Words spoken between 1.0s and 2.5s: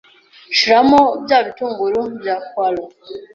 bya bitunguru bya